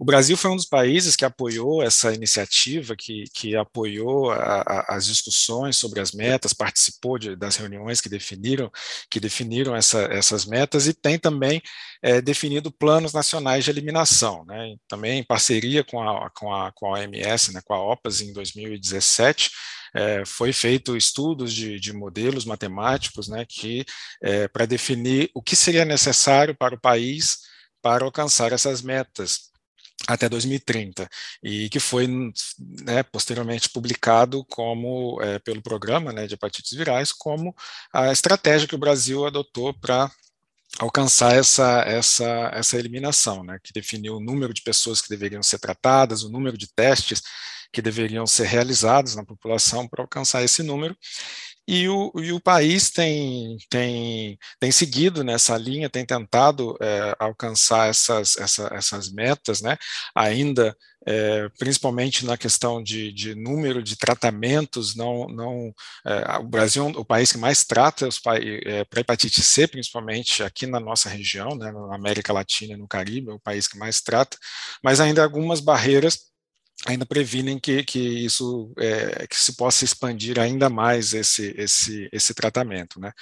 O 0.00 0.04
Brasil 0.04 0.36
foi 0.36 0.52
um 0.52 0.56
dos 0.56 0.64
países 0.64 1.16
que 1.16 1.24
apoiou 1.24 1.82
essa 1.82 2.14
iniciativa, 2.14 2.94
que, 2.94 3.24
que 3.34 3.56
apoiou 3.56 4.30
a, 4.30 4.62
a, 4.62 4.96
as 4.96 5.06
discussões 5.06 5.76
sobre 5.76 5.98
as 5.98 6.12
metas, 6.12 6.52
participou 6.52 7.18
de, 7.18 7.34
das 7.34 7.56
reuniões 7.56 8.00
que 8.00 8.08
definiram, 8.08 8.70
que 9.10 9.18
definiram 9.18 9.74
essa, 9.74 10.02
essas 10.02 10.46
metas 10.46 10.86
e 10.86 10.94
tem 10.94 11.18
também 11.18 11.60
é, 12.00 12.20
definido 12.20 12.70
planos 12.70 13.12
nacionais 13.12 13.64
de 13.64 13.70
eliminação, 13.70 14.44
né? 14.44 14.76
também 14.86 15.18
em 15.18 15.24
parceria 15.24 15.82
com 15.82 16.00
a, 16.00 16.30
com 16.30 16.54
a, 16.54 16.70
com 16.70 16.94
a 16.94 17.00
OMS, 17.00 17.52
né, 17.52 17.60
com 17.64 17.74
a 17.74 17.82
OPAS 17.92 18.20
em 18.20 18.32
2017, 18.32 19.50
é, 19.96 20.24
foi 20.24 20.52
feito 20.52 20.96
estudos 20.96 21.52
de, 21.52 21.80
de 21.80 21.92
modelos 21.92 22.44
matemáticos, 22.44 23.26
né, 23.26 23.44
que 23.48 23.84
é, 24.22 24.46
para 24.46 24.64
definir 24.64 25.28
o 25.34 25.42
que 25.42 25.56
seria 25.56 25.84
necessário 25.84 26.54
para 26.56 26.76
o 26.76 26.80
país 26.80 27.38
para 27.82 28.04
alcançar 28.04 28.52
essas 28.52 28.80
metas 28.80 29.48
até 30.06 30.28
2030 30.28 31.08
e 31.42 31.68
que 31.68 31.80
foi 31.80 32.06
né, 32.06 33.02
posteriormente 33.02 33.68
publicado 33.68 34.44
como 34.44 35.20
é, 35.22 35.38
pelo 35.40 35.60
programa 35.60 36.12
né, 36.12 36.26
de 36.26 36.34
hepatites 36.34 36.76
virais 36.76 37.12
como 37.12 37.54
a 37.92 38.12
estratégia 38.12 38.68
que 38.68 38.74
o 38.74 38.78
Brasil 38.78 39.26
adotou 39.26 39.74
para 39.74 40.10
alcançar 40.78 41.34
essa, 41.34 41.82
essa, 41.86 42.50
essa 42.54 42.78
eliminação, 42.78 43.42
né, 43.42 43.58
que 43.62 43.72
definiu 43.72 44.16
o 44.16 44.20
número 44.20 44.52
de 44.52 44.62
pessoas 44.62 45.00
que 45.00 45.08
deveriam 45.08 45.42
ser 45.42 45.58
tratadas, 45.58 46.22
o 46.22 46.30
número 46.30 46.56
de 46.56 46.68
testes 46.72 47.22
que 47.72 47.82
deveriam 47.82 48.26
ser 48.26 48.46
realizados 48.46 49.14
na 49.14 49.24
população 49.24 49.88
para 49.88 50.02
alcançar 50.02 50.42
esse 50.42 50.62
número, 50.62 50.96
e 51.68 51.86
o, 51.86 52.10
e 52.16 52.32
o 52.32 52.40
país 52.40 52.90
tem, 52.90 53.58
tem, 53.68 54.38
tem 54.58 54.72
seguido 54.72 55.22
nessa 55.22 55.54
linha, 55.58 55.90
tem 55.90 56.06
tentado 56.06 56.74
é, 56.80 57.14
alcançar 57.18 57.90
essas, 57.90 58.38
essa, 58.38 58.70
essas 58.72 59.12
metas, 59.12 59.60
né? 59.60 59.76
ainda 60.14 60.74
é, 61.06 61.48
principalmente 61.58 62.24
na 62.24 62.38
questão 62.38 62.82
de, 62.82 63.12
de, 63.12 63.34
número 63.34 63.82
de 63.82 63.96
tratamentos, 63.96 64.96
não, 64.96 65.26
não 65.28 65.72
é, 66.06 66.38
o 66.38 66.44
Brasil 66.44 66.86
é 66.86 66.98
o 66.98 67.04
país 67.04 67.32
que 67.32 67.38
mais 67.38 67.64
trata 67.64 68.08
é, 68.64 68.84
para 68.84 69.00
hepatite 69.00 69.42
C, 69.42 69.66
principalmente 69.68 70.42
aqui 70.42 70.66
na 70.66 70.80
nossa 70.80 71.08
região, 71.08 71.54
né, 71.54 71.70
na 71.70 71.94
América 71.94 72.32
Latina 72.32 72.78
no 72.78 72.88
Caribe, 72.88 73.30
é 73.30 73.34
o 73.34 73.40
país 73.40 73.68
que 73.68 73.78
mais 73.78 74.00
trata, 74.00 74.38
mas 74.82 75.00
ainda 75.00 75.22
algumas 75.22 75.60
barreiras 75.60 76.27
ainda 76.86 77.04
previnem 77.04 77.58
que, 77.58 77.82
que 77.82 77.98
isso 77.98 78.72
é, 78.78 79.26
que 79.26 79.36
se 79.36 79.56
possa 79.56 79.84
expandir 79.84 80.38
ainda 80.38 80.70
mais 80.70 81.12
esse, 81.12 81.52
esse, 81.58 82.08
esse 82.12 82.32
tratamento. 82.32 83.00
Né? 83.00 83.12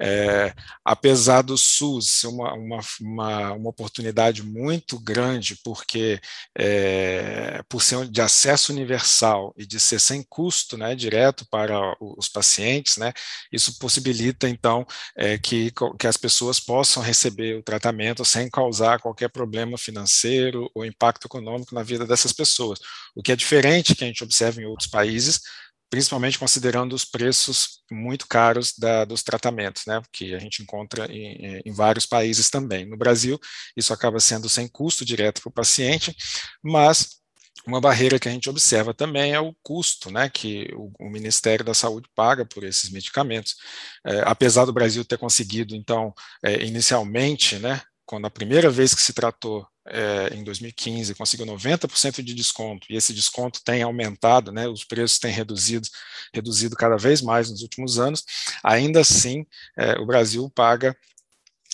É, 0.00 0.52
apesar 0.84 1.42
do 1.42 1.56
SUS 1.56 2.08
ser 2.08 2.26
uma, 2.26 2.52
uma, 2.54 2.80
uma, 3.00 3.52
uma, 3.52 3.70
oportunidade 3.70 4.42
muito 4.42 4.98
grande, 4.98 5.56
porque 5.64 6.20
é, 6.58 7.62
por 7.68 7.80
ser 7.80 8.08
de 8.08 8.20
acesso 8.20 8.72
universal 8.72 9.54
e 9.56 9.64
de 9.64 9.78
ser 9.78 10.00
sem 10.00 10.22
custo 10.24 10.76
né, 10.76 10.94
direto 10.94 11.46
para 11.48 11.78
os 12.00 12.28
pacientes, 12.28 12.96
né, 12.96 13.12
isso 13.52 13.78
possibilita, 13.78 14.48
então, 14.48 14.84
é, 15.16 15.38
que, 15.38 15.72
que 15.98 16.06
as 16.06 16.16
pessoas 16.16 16.58
possam 16.58 17.02
receber 17.02 17.56
o 17.56 17.62
tratamento 17.62 18.24
sem 18.24 18.50
causar 18.50 19.00
qualquer 19.00 19.28
problema 19.28 19.78
financeiro 19.78 20.68
ou 20.74 20.84
impacto 20.84 21.26
econômico 21.26 21.74
na 21.74 21.82
vida 21.82 22.04
dessas 22.04 22.32
pessoas 22.32 22.80
o 23.14 23.22
que 23.22 23.32
é 23.32 23.36
diferente 23.36 23.94
que 23.94 24.04
a 24.04 24.06
gente 24.06 24.22
observa 24.24 24.60
em 24.60 24.66
outros 24.66 24.88
países, 24.88 25.40
principalmente 25.88 26.38
considerando 26.38 26.94
os 26.94 27.04
preços 27.04 27.82
muito 27.90 28.26
caros 28.26 28.74
da, 28.76 29.04
dos 29.04 29.22
tratamentos, 29.22 29.84
né, 29.86 30.02
que 30.12 30.34
a 30.34 30.38
gente 30.38 30.62
encontra 30.62 31.06
em, 31.10 31.62
em, 31.64 31.72
vários 31.72 32.06
países 32.06 32.50
também. 32.50 32.84
No 32.84 32.96
Brasil, 32.96 33.38
isso 33.76 33.92
acaba 33.92 34.18
sendo 34.18 34.48
sem 34.48 34.66
custo 34.66 35.04
direto 35.04 35.40
para 35.40 35.48
o 35.48 35.52
paciente, 35.52 36.14
mas 36.62 37.20
uma 37.66 37.80
barreira 37.80 38.18
que 38.18 38.28
a 38.28 38.32
gente 38.32 38.50
observa 38.50 38.94
também 38.94 39.32
é 39.32 39.40
o 39.40 39.54
custo, 39.62 40.10
né, 40.10 40.28
que 40.28 40.68
o, 40.74 40.92
o 40.98 41.10
Ministério 41.10 41.64
da 41.64 41.74
Saúde 41.74 42.08
paga 42.14 42.44
por 42.44 42.64
esses 42.64 42.90
medicamentos. 42.90 43.56
É, 44.04 44.22
apesar 44.24 44.64
do 44.64 44.72
Brasil 44.72 45.04
ter 45.04 45.18
conseguido, 45.18 45.74
então, 45.74 46.12
é, 46.44 46.64
inicialmente, 46.64 47.58
né, 47.58 47.80
quando 48.04 48.26
a 48.26 48.30
primeira 48.30 48.70
vez 48.70 48.94
que 48.94 49.02
se 49.02 49.12
tratou 49.12 49.66
é, 49.88 50.34
em 50.34 50.44
2015 50.44 51.14
conseguiu 51.14 51.46
90% 51.46 52.22
de 52.22 52.34
desconto, 52.34 52.86
e 52.90 52.96
esse 52.96 53.12
desconto 53.12 53.62
tem 53.64 53.82
aumentado, 53.82 54.52
né, 54.52 54.68
os 54.68 54.84
preços 54.84 55.18
têm 55.18 55.32
reduzido, 55.32 55.88
reduzido 56.32 56.76
cada 56.76 56.96
vez 56.96 57.22
mais 57.22 57.50
nos 57.50 57.62
últimos 57.62 57.98
anos, 57.98 58.24
ainda 58.62 59.00
assim 59.00 59.46
é, 59.76 59.92
o 59.98 60.06
Brasil 60.06 60.50
paga 60.54 60.96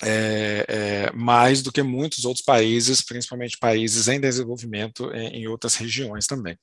é, 0.02 0.64
é, 0.68 1.12
mais 1.12 1.62
do 1.62 1.71
que 1.71 1.82
muitos 1.82 2.25
outros 2.25 2.44
países, 2.44 3.02
principalmente 3.02 3.56
países 3.59 4.09
em 4.09 4.21
desenvolvimento 4.21 5.11
em, 5.14 5.42
em 5.42 5.47
outras 5.47 5.76
regiões 5.76 6.26
também. 6.26 6.59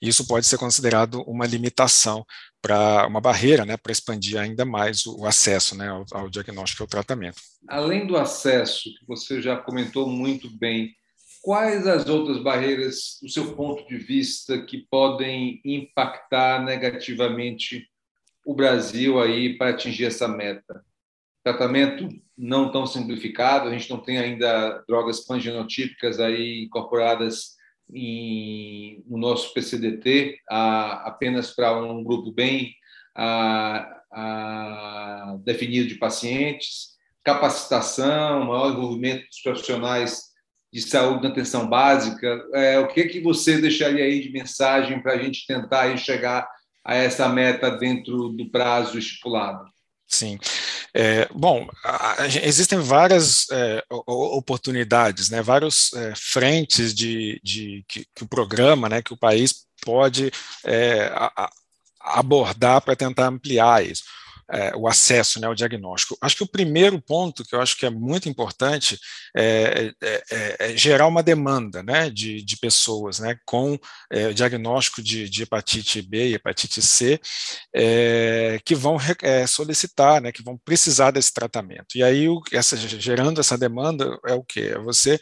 Isso 0.00 0.26
pode 0.26 0.46
ser 0.46 0.58
considerado 0.58 1.22
uma 1.22 1.46
limitação 1.46 2.24
para 2.62 3.06
uma 3.06 3.20
barreira, 3.20 3.64
né, 3.64 3.76
para 3.76 3.92
expandir 3.92 4.38
ainda 4.38 4.64
mais 4.64 5.04
o, 5.06 5.20
o 5.20 5.26
acesso, 5.26 5.76
né, 5.76 5.88
ao, 5.88 6.04
ao 6.12 6.30
diagnóstico 6.30 6.82
e 6.82 6.84
ao 6.84 6.88
tratamento. 6.88 7.40
Além 7.68 8.06
do 8.06 8.16
acesso, 8.16 8.84
que 8.84 9.06
você 9.06 9.42
já 9.42 9.56
comentou 9.56 10.08
muito 10.08 10.48
bem, 10.50 10.94
quais 11.42 11.86
as 11.86 12.08
outras 12.08 12.42
barreiras, 12.42 13.18
do 13.22 13.28
seu 13.28 13.54
ponto 13.54 13.86
de 13.88 13.96
vista, 13.96 14.62
que 14.62 14.86
podem 14.90 15.60
impactar 15.64 16.62
negativamente 16.64 17.88
o 18.44 18.54
Brasil 18.54 19.20
aí 19.20 19.56
para 19.56 19.70
atingir 19.70 20.04
essa 20.04 20.28
meta? 20.28 20.84
Tratamento 21.46 22.08
não 22.36 22.72
tão 22.72 22.84
simplificado, 22.84 23.68
a 23.68 23.72
gente 23.72 23.88
não 23.88 23.98
tem 23.98 24.18
ainda 24.18 24.82
drogas 24.88 25.20
pangenotípicas 25.24 26.18
aí 26.18 26.64
incorporadas 26.64 27.54
em, 27.94 29.04
no 29.06 29.16
nosso 29.16 29.54
PCDT, 29.54 30.40
a, 30.50 31.06
apenas 31.06 31.54
para 31.54 31.80
um 31.80 32.02
grupo 32.02 32.32
bem 32.32 32.74
a, 33.14 34.02
a, 34.12 35.36
definido 35.44 35.86
de 35.86 35.94
pacientes, 35.94 36.96
capacitação, 37.22 38.44
maior 38.44 38.72
envolvimento 38.72 39.26
dos 39.28 39.40
profissionais 39.40 40.22
de 40.72 40.82
saúde 40.82 41.22
na 41.22 41.28
atenção 41.28 41.68
básica. 41.68 42.44
É, 42.54 42.76
o 42.80 42.88
que, 42.88 43.04
que 43.04 43.20
você 43.20 43.60
deixaria 43.60 44.04
aí 44.04 44.20
de 44.20 44.32
mensagem 44.32 45.00
para 45.00 45.12
a 45.12 45.18
gente 45.18 45.46
tentar 45.46 45.96
chegar 45.96 46.48
a 46.84 46.96
essa 46.96 47.28
meta 47.28 47.70
dentro 47.70 48.30
do 48.30 48.50
prazo 48.50 48.98
estipulado? 48.98 49.75
Sim. 50.08 50.38
É, 50.94 51.28
bom, 51.34 51.68
a, 51.84 52.22
a, 52.22 52.26
existem 52.26 52.78
várias 52.78 53.46
é, 53.50 53.84
oportunidades, 53.90 55.28
né, 55.30 55.42
várias 55.42 55.92
é, 55.94 56.14
frentes 56.14 56.94
de, 56.94 57.40
de 57.42 57.84
que, 57.88 58.06
que, 58.14 58.24
o 58.24 58.28
programa, 58.28 58.88
né, 58.88 59.02
que 59.02 59.12
o 59.12 59.16
país 59.18 59.66
pode 59.84 60.30
é, 60.64 61.10
a, 61.12 61.50
abordar 62.00 62.80
para 62.82 62.94
tentar 62.94 63.26
ampliar 63.26 63.84
isso 63.84 64.04
é, 64.50 64.74
o 64.76 64.86
acesso 64.86 65.40
né, 65.40 65.46
ao 65.46 65.54
diagnóstico. 65.54 66.16
Acho 66.20 66.36
que 66.36 66.42
o 66.42 66.48
primeiro 66.48 67.00
ponto 67.00 67.44
que 67.44 67.54
eu 67.54 67.60
acho 67.60 67.76
que 67.76 67.86
é 67.86 67.90
muito 67.90 68.28
importante 68.28 68.98
é, 69.36 69.92
é, 70.02 70.22
é, 70.30 70.56
é 70.60 70.76
gerar 70.76 71.06
uma 71.06 71.22
demanda 71.22 71.82
né, 71.82 72.10
de, 72.10 72.42
de 72.42 72.56
pessoas 72.56 73.18
né, 73.18 73.36
com 73.44 73.78
é, 74.10 74.32
diagnóstico 74.32 75.02
de, 75.02 75.28
de, 75.28 75.42
hepatite 75.42 76.02
B 76.02 76.28
e 76.28 76.34
hepatite 76.34 76.80
C 76.80 77.20
é, 77.74 78.60
que 78.64 78.74
vão 78.74 78.96
solicitar, 79.48 80.20
né, 80.20 80.32
que 80.32 80.42
vão 80.42 80.56
precisar 80.56 81.10
desse 81.10 81.32
tratamento. 81.32 81.96
E 81.96 82.02
aí, 82.02 82.28
o, 82.28 82.40
essa, 82.52 82.76
gerando 82.76 83.40
essa 83.40 83.58
demanda, 83.58 84.18
é 84.26 84.34
o 84.34 84.42
que? 84.42 84.60
É 84.60 84.78
você 84.78 85.18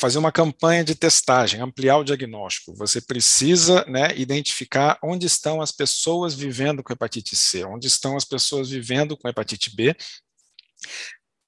fazer 0.00 0.18
uma 0.18 0.32
campanha 0.32 0.82
de 0.82 0.94
testagem, 0.94 1.60
ampliar 1.60 1.98
o 1.98 2.04
diagnóstico. 2.04 2.74
Você 2.74 3.00
precisa 3.00 3.84
né, 3.86 4.16
identificar 4.16 4.98
onde 5.02 5.26
estão 5.26 5.60
as 5.60 5.70
pessoas 5.70 6.34
vivendo 6.34 6.82
com 6.82 6.92
hepatite 6.92 7.36
C, 7.36 7.64
onde 7.64 7.86
estão 7.86 8.16
as 8.16 8.24
pessoas 8.24 8.70
vivendo 8.70 9.16
com 9.16 9.28
hepatite 9.28 9.74
B, 9.76 9.94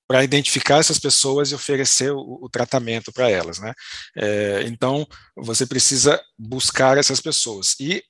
para 0.06 0.23
identificar 0.23 0.78
essas 0.78 0.99
pessoas 0.99 1.50
e 1.50 1.54
oferecer 1.54 2.12
o, 2.12 2.38
o 2.42 2.49
tratamento 2.50 3.11
para 3.11 3.30
elas. 3.30 3.59
Né? 3.59 3.73
É, 4.16 4.62
então, 4.66 5.06
você 5.35 5.64
precisa 5.64 6.23
buscar 6.38 6.99
essas 6.99 7.21
pessoas. 7.21 7.75
E 7.80 8.04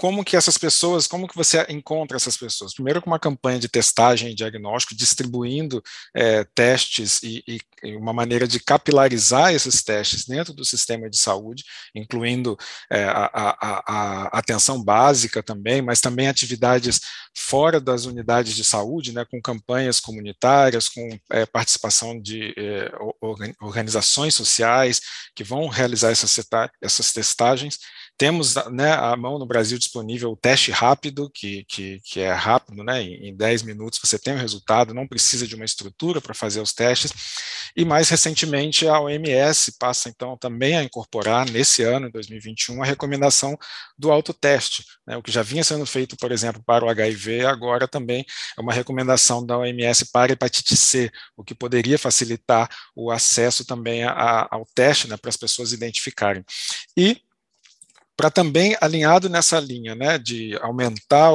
como 0.00 0.24
que 0.24 0.34
essas 0.34 0.56
pessoas, 0.56 1.06
como 1.06 1.28
que 1.28 1.36
você 1.36 1.62
encontra 1.68 2.16
essas 2.16 2.34
pessoas? 2.34 2.72
Primeiro 2.72 3.02
com 3.02 3.10
uma 3.10 3.18
campanha 3.18 3.58
de 3.58 3.68
testagem 3.68 4.30
e 4.30 4.34
diagnóstico, 4.34 4.94
distribuindo 4.94 5.82
é, 6.16 6.42
testes 6.54 7.22
e, 7.22 7.44
e, 7.46 7.60
uma 7.96 8.10
maneira 8.10 8.48
de 8.48 8.58
capilarizar 8.60 9.52
esses 9.52 9.82
testes 9.82 10.24
dentro 10.24 10.54
do 10.54 10.64
sistema 10.64 11.10
de 11.10 11.18
saúde, 11.18 11.64
incluindo 11.94 12.56
é, 12.90 13.04
a, 13.04 13.30
a, 13.34 13.82
a, 13.86 14.38
atenção 14.38 14.82
básica 14.82 15.42
também, 15.42 15.82
mas 15.82 16.00
também 16.00 16.28
atividades 16.28 17.02
fora 17.36 17.78
das 17.78 18.06
unidades 18.06 18.56
de 18.56 18.64
saúde, 18.64 19.12
né, 19.12 19.26
com 19.30 19.38
campanhas 19.42 20.00
comunitárias, 20.00 20.88
com 20.88 21.10
é, 21.30 21.44
participação 21.44 22.18
de 22.18 22.54
é, 22.56 22.90
organizações 23.60 24.34
sociais 24.34 25.02
que 25.34 25.44
vão 25.44 25.68
realizar 25.68 26.10
essas, 26.10 26.40
essas 26.80 27.12
testagens 27.12 27.78
temos 28.20 28.54
né, 28.70 28.92
à 28.92 29.16
mão 29.16 29.38
no 29.38 29.46
Brasil 29.46 29.78
disponível 29.78 30.30
o 30.30 30.36
teste 30.36 30.70
rápido, 30.70 31.30
que, 31.30 31.64
que, 31.64 32.00
que 32.04 32.20
é 32.20 32.30
rápido, 32.30 32.84
né, 32.84 33.02
em, 33.02 33.34
10 33.34 33.62
minutos 33.62 33.98
você 33.98 34.18
tem 34.18 34.34
o 34.34 34.36
resultado, 34.36 34.92
não 34.92 35.08
precisa 35.08 35.46
de 35.46 35.54
uma 35.54 35.64
estrutura 35.64 36.20
para 36.20 36.34
fazer 36.34 36.60
os 36.60 36.74
testes. 36.74 37.14
E 37.74 37.82
mais 37.82 38.10
recentemente 38.10 38.86
a 38.86 39.00
OMS 39.00 39.72
passa 39.78 40.10
então 40.10 40.36
também 40.36 40.76
a 40.76 40.84
incorporar 40.84 41.48
nesse 41.48 41.82
ano, 41.82 42.08
em 42.08 42.10
2021, 42.10 42.82
a 42.82 42.84
recomendação 42.84 43.58
do 43.96 44.12
autoteste, 44.12 44.84
né, 45.06 45.16
o 45.16 45.22
que 45.22 45.32
já 45.32 45.42
vinha 45.42 45.64
sendo 45.64 45.86
feito, 45.86 46.14
por 46.18 46.30
exemplo, 46.30 46.62
para 46.62 46.84
o 46.84 46.90
HIV, 46.90 47.46
agora 47.46 47.88
também 47.88 48.26
é 48.54 48.60
uma 48.60 48.74
recomendação 48.74 49.46
da 49.46 49.56
OMS 49.56 50.10
para 50.12 50.32
a 50.32 50.34
hepatite 50.34 50.76
C, 50.76 51.10
o 51.34 51.42
que 51.42 51.54
poderia 51.54 51.98
facilitar 51.98 52.68
o 52.94 53.10
acesso 53.10 53.64
também 53.64 54.04
a, 54.04 54.46
ao 54.50 54.66
teste 54.74 55.08
né, 55.08 55.16
para 55.16 55.30
as 55.30 55.38
pessoas 55.38 55.72
identificarem. 55.72 56.44
E 56.94 57.22
para 58.20 58.30
também 58.30 58.76
alinhado 58.82 59.30
nessa 59.30 59.58
linha, 59.58 59.94
né, 59.94 60.18
de 60.18 60.54
aumentar 60.60 61.30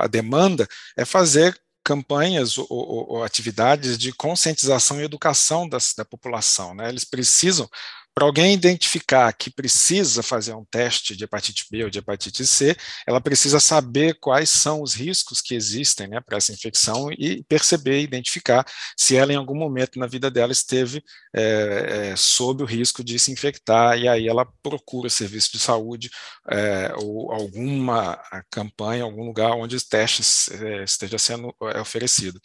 a 0.00 0.06
demanda, 0.06 0.66
é 0.96 1.04
fazer 1.04 1.54
campanhas 1.84 2.56
ou, 2.56 2.66
ou, 2.70 3.10
ou, 3.10 3.24
atividades 3.24 3.98
de 3.98 4.10
conscientização 4.10 4.98
e 4.98 5.04
educação 5.04 5.68
das, 5.68 5.92
da 5.94 6.02
população. 6.02 6.74
Né? 6.74 6.88
Eles 6.88 7.04
precisam 7.04 7.68
para 8.14 8.26
alguém 8.26 8.52
identificar 8.52 9.32
que 9.32 9.50
precisa 9.50 10.22
fazer 10.22 10.52
um 10.52 10.64
teste 10.64 11.16
de 11.16 11.24
hepatite 11.24 11.66
B 11.70 11.84
ou 11.84 11.90
de 11.90 12.00
hepatite 12.00 12.44
C, 12.44 12.76
ela 13.06 13.20
precisa 13.20 13.60
saber 13.60 14.18
quais 14.20 14.50
são 14.50 14.82
os 14.82 14.94
riscos 14.94 15.40
que 15.40 15.54
existem 15.54 16.08
né, 16.08 16.20
para 16.20 16.36
essa 16.36 16.52
infecção 16.52 17.10
e 17.12 17.42
perceber, 17.44 18.00
identificar 18.00 18.66
se 18.96 19.16
ela 19.16 19.32
em 19.32 19.36
algum 19.36 19.56
momento 19.56 19.98
na 19.98 20.06
vida 20.06 20.30
dela 20.30 20.52
esteve 20.52 21.02
é, 21.34 22.10
é, 22.10 22.16
sob 22.16 22.62
o 22.62 22.66
risco 22.66 23.02
de 23.04 23.18
se 23.18 23.30
infectar, 23.30 23.96
e 23.96 24.08
aí 24.08 24.28
ela 24.28 24.46
procura 24.62 25.08
serviço 25.08 25.52
de 25.52 25.60
saúde 25.60 26.10
é, 26.50 26.92
ou 26.96 27.32
alguma 27.32 28.20
campanha, 28.50 29.04
algum 29.04 29.24
lugar 29.24 29.52
onde 29.52 29.76
os 29.76 29.84
testes 29.84 30.50
é, 30.50 30.84
esteja 30.84 31.18
sendo 31.18 31.54
oferecido. 31.80 32.40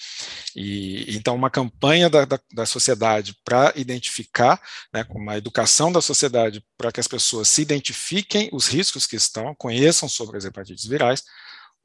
E, 0.55 1.17
então, 1.17 1.35
uma 1.35 1.49
campanha 1.49 2.09
da, 2.09 2.25
da, 2.25 2.39
da 2.53 2.65
sociedade 2.65 3.35
para 3.43 3.73
identificar, 3.75 4.61
né, 4.93 5.03
com 5.03 5.19
uma 5.19 5.37
educação 5.37 5.54
educação 5.55 5.89
da 5.89 6.01
sociedade 6.01 6.61
para 6.77 6.91
que 6.91 6.99
as 6.99 7.07
pessoas 7.07 7.47
se 7.47 7.61
identifiquem 7.61 8.49
os 8.51 8.67
riscos 8.67 9.07
que 9.07 9.15
estão, 9.15 9.55
conheçam 9.55 10.09
sobre 10.09 10.37
as 10.37 10.43
hepatites 10.43 10.85
virais, 10.85 11.23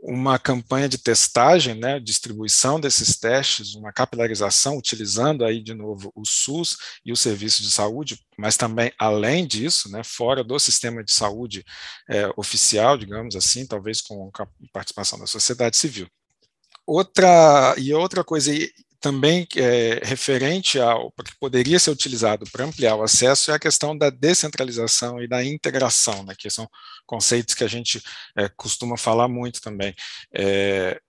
uma 0.03 0.39
campanha 0.39 0.89
de 0.89 0.99
testagem, 0.99 1.75
né, 1.75 2.01
distribuição 2.01 2.81
desses 2.81 3.19
testes, 3.19 3.75
uma 3.75 3.93
capilarização, 3.93 4.77
utilizando 4.77 5.45
aí 5.45 5.63
de 5.63 5.75
novo 5.75 6.11
o 6.17 6.25
SUS 6.25 6.77
e 7.05 7.13
o 7.13 7.17
serviço 7.17 7.63
de 7.63 7.71
saúde, 7.71 8.19
mas 8.37 8.57
também 8.57 8.91
além 8.99 9.47
disso, 9.47 9.91
né, 9.91 10.03
fora 10.03 10.43
do 10.43 10.59
sistema 10.59 11.05
de 11.05 11.13
saúde 11.13 11.65
é, 12.09 12.29
oficial, 12.37 12.97
digamos 12.97 13.37
assim, 13.37 13.67
talvez 13.67 14.01
com 14.01 14.31
participação 14.73 15.19
da 15.19 15.27
sociedade 15.27 15.77
civil. 15.77 16.09
Outra 16.87 17.75
e 17.79 17.93
outra 17.95 18.25
coisa 18.25 18.53
também 19.01 19.47
é, 19.57 20.01
referente 20.05 20.79
ao 20.79 21.11
que 21.13 21.37
poderia 21.39 21.79
ser 21.79 21.91
utilizado 21.91 22.45
para 22.53 22.65
ampliar 22.65 22.97
o 22.97 23.03
acesso 23.03 23.51
é 23.51 23.55
a 23.55 23.59
questão 23.59 23.97
da 23.97 24.11
descentralização 24.11 25.23
e 25.23 25.29
da 25.29 25.45
integração, 25.45 26.23
né, 26.25 26.35
que 26.39 26.51
são 26.51 26.69
conceitos 27.07 27.55
que 27.55 27.65
a 27.65 27.69
gente 27.69 28.03
é, 28.37 28.49
costuma 28.51 28.97
falar 28.97 29.29
muito 29.29 29.61
também. 29.61 29.95
É, 30.35 31.01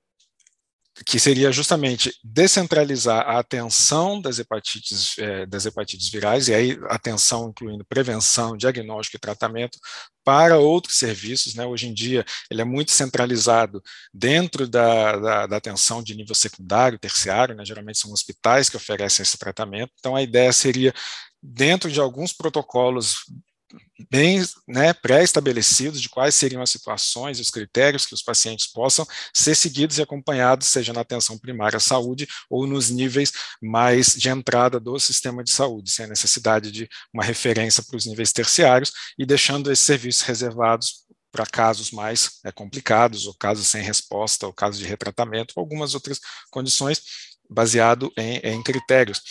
que 1.05 1.19
seria 1.19 1.51
justamente 1.51 2.13
descentralizar 2.23 3.27
a 3.27 3.39
atenção 3.39 4.21
das 4.21 4.39
hepatites, 4.39 5.17
é, 5.17 5.45
das 5.45 5.65
hepatites 5.65 6.09
virais, 6.09 6.47
e 6.47 6.53
aí 6.53 6.79
atenção 6.89 7.49
incluindo 7.49 7.85
prevenção, 7.85 8.55
diagnóstico 8.55 9.17
e 9.17 9.19
tratamento, 9.19 9.77
para 10.23 10.57
outros 10.57 10.97
serviços. 10.97 11.55
Né? 11.55 11.65
Hoje 11.65 11.87
em 11.87 11.93
dia, 11.93 12.25
ele 12.49 12.61
é 12.61 12.65
muito 12.65 12.91
centralizado 12.91 13.81
dentro 14.13 14.67
da, 14.67 15.17
da, 15.17 15.47
da 15.47 15.57
atenção 15.57 16.03
de 16.03 16.15
nível 16.15 16.35
secundário, 16.35 16.99
terciário, 16.99 17.55
né? 17.55 17.65
geralmente 17.65 17.99
são 17.99 18.11
hospitais 18.11 18.69
que 18.69 18.77
oferecem 18.77 19.23
esse 19.23 19.37
tratamento. 19.37 19.91
Então, 19.99 20.15
a 20.15 20.21
ideia 20.21 20.53
seria 20.53 20.93
dentro 21.41 21.89
de 21.89 21.99
alguns 21.99 22.33
protocolos 22.33 23.25
bem 24.09 24.43
né, 24.67 24.93
pré-estabelecidos 24.93 26.01
de 26.01 26.09
quais 26.09 26.35
seriam 26.35 26.61
as 26.61 26.69
situações 26.69 27.37
e 27.37 27.41
os 27.41 27.49
critérios 27.49 28.05
que 28.05 28.13
os 28.13 28.23
pacientes 28.23 28.67
possam 28.67 29.05
ser 29.33 29.55
seguidos 29.55 29.97
e 29.97 30.01
acompanhados, 30.01 30.67
seja 30.67 30.93
na 30.93 31.01
atenção 31.01 31.37
primária 31.37 31.77
à 31.77 31.79
saúde 31.79 32.27
ou 32.49 32.65
nos 32.65 32.89
níveis 32.89 33.31
mais 33.61 34.07
de 34.07 34.29
entrada 34.29 34.79
do 34.79 34.99
sistema 34.99 35.43
de 35.43 35.51
saúde, 35.51 35.91
sem 35.91 36.05
a 36.05 36.09
necessidade 36.09 36.71
de 36.71 36.89
uma 37.13 37.23
referência 37.23 37.83
para 37.83 37.97
os 37.97 38.05
níveis 38.05 38.31
terciários 38.31 38.91
e 39.17 39.25
deixando 39.25 39.71
esses 39.71 39.85
serviços 39.85 40.21
reservados 40.21 41.05
para 41.31 41.45
casos 41.45 41.91
mais 41.91 42.39
é, 42.43 42.51
complicados, 42.51 43.25
ou 43.25 43.33
casos 43.33 43.67
sem 43.67 43.81
resposta, 43.81 44.45
ou 44.45 44.53
casos 44.53 44.79
de 44.79 44.85
retratamento, 44.85 45.53
ou 45.55 45.61
algumas 45.61 45.95
outras 45.95 46.19
condições, 46.49 47.01
baseado 47.49 48.11
em, 48.17 48.37
em 48.39 48.61
critérios. 48.61 49.21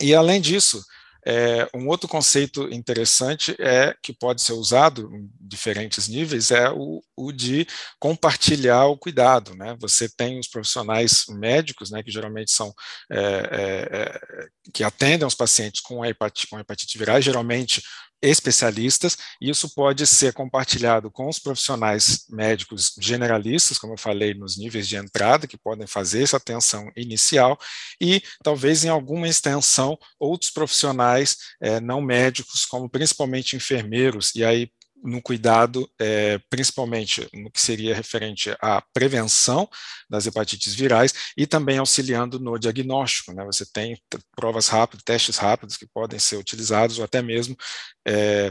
E, 0.00 0.14
além 0.14 0.40
disso, 0.40 0.82
é, 1.26 1.68
um 1.74 1.88
outro 1.88 2.06
conceito 2.06 2.68
interessante 2.72 3.56
é 3.58 3.94
que 4.02 4.12
pode 4.12 4.42
ser 4.42 4.52
usado 4.52 5.10
em 5.14 5.30
diferentes 5.40 6.06
níveis 6.08 6.50
é 6.50 6.70
o, 6.70 7.02
o 7.16 7.32
de 7.32 7.66
compartilhar 7.98 8.86
o 8.86 8.98
cuidado. 8.98 9.54
Né? 9.54 9.74
Você 9.80 10.08
tem 10.08 10.38
os 10.38 10.48
profissionais 10.48 11.24
médicos, 11.28 11.90
né, 11.90 12.02
que 12.02 12.10
geralmente 12.10 12.52
são 12.52 12.72
é, 13.10 13.18
é, 13.18 13.88
é 13.92 14.48
que 14.72 14.84
atendem 14.84 15.26
os 15.26 15.34
pacientes 15.34 15.80
com 15.80 16.04
hepatite, 16.04 16.48
com 16.48 16.58
hepatite 16.58 16.98
viral, 16.98 17.20
geralmente 17.20 17.82
especialistas, 18.24 19.16
e 19.40 19.50
isso 19.50 19.72
pode 19.74 20.06
ser 20.06 20.32
compartilhado 20.32 21.10
com 21.10 21.28
os 21.28 21.38
profissionais 21.38 22.24
médicos 22.30 22.94
generalistas, 23.00 23.78
como 23.78 23.94
eu 23.94 23.98
falei, 23.98 24.34
nos 24.34 24.56
níveis 24.56 24.88
de 24.88 24.96
entrada, 24.96 25.46
que 25.46 25.58
podem 25.58 25.86
fazer 25.86 26.22
essa 26.22 26.36
atenção 26.36 26.90
inicial, 26.96 27.58
e 28.00 28.22
talvez 28.42 28.84
em 28.84 28.88
alguma 28.88 29.28
extensão 29.28 29.98
outros 30.18 30.50
profissionais 30.50 31.36
é, 31.60 31.80
não 31.80 32.00
médicos, 32.00 32.64
como 32.64 32.88
principalmente 32.88 33.56
enfermeiros, 33.56 34.34
e 34.34 34.44
aí 34.44 34.70
no 35.04 35.20
cuidado, 35.20 35.88
é, 36.00 36.40
principalmente 36.48 37.28
no 37.34 37.50
que 37.50 37.60
seria 37.60 37.94
referente 37.94 38.56
à 38.60 38.82
prevenção 38.92 39.68
das 40.08 40.26
hepatites 40.26 40.74
virais 40.74 41.12
e 41.36 41.46
também 41.46 41.76
auxiliando 41.76 42.40
no 42.40 42.58
diagnóstico. 42.58 43.32
Né? 43.32 43.44
Você 43.44 43.66
tem 43.70 44.00
provas 44.34 44.68
rápidas, 44.68 45.04
testes 45.04 45.36
rápidos 45.36 45.76
que 45.76 45.86
podem 45.86 46.18
ser 46.18 46.36
utilizados 46.36 46.98
ou 46.98 47.04
até 47.04 47.20
mesmo 47.20 47.54
é, 48.06 48.50